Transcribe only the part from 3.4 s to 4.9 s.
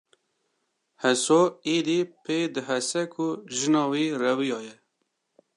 jina wî reviyaye